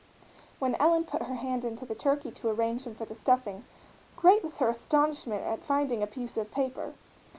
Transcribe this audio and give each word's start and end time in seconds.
When 0.57 0.73
Ellen 0.81 1.03
put 1.03 1.21
her 1.27 1.35
hand 1.35 1.63
into 1.63 1.85
the 1.85 1.93
turkey 1.93 2.31
to 2.31 2.49
arrange 2.49 2.85
him 2.85 2.95
for 2.95 3.05
the 3.05 3.13
stuffing, 3.13 3.65
great 4.15 4.41
was 4.41 4.57
her 4.57 4.67
astonishment 4.69 5.43
at 5.43 5.61
finding 5.63 6.01
a 6.01 6.07
piece 6.07 6.37
of 6.37 6.49
paper. 6.49 6.95